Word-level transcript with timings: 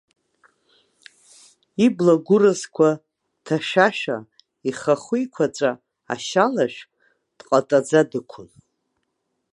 Ибла 1.85 2.13
гәыразқәа 2.25 2.89
ҭашәашәа, 3.45 4.17
ихахәы-еиқәаҵәа 4.69 5.71
ашьа 6.13 6.45
алашә, 6.47 6.79
дҟатаӡа 7.37 8.01
дықәын. 8.09 8.49